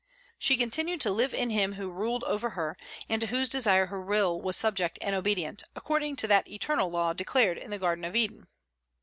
She 0.39 0.57
continued 0.57 0.99
to 1.01 1.11
live 1.11 1.31
in 1.31 1.51
him 1.51 1.73
who 1.73 1.91
ruled 1.91 2.23
over 2.23 2.49
her, 2.57 2.75
and 3.07 3.21
to 3.21 3.27
whose 3.27 3.47
desire 3.47 3.85
her 3.85 4.01
will 4.01 4.41
was 4.41 4.57
subject 4.57 4.97
and 4.99 5.13
obedient, 5.13 5.61
according 5.75 6.15
to 6.15 6.27
that 6.27 6.49
eternal 6.49 6.89
law 6.89 7.13
declared 7.13 7.59
in 7.59 7.69
the 7.69 7.77
garden 7.77 8.03
of 8.05 8.15
Eden. 8.15 8.47